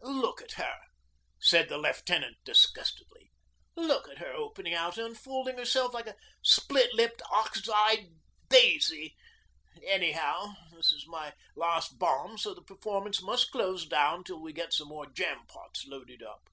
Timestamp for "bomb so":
11.98-12.54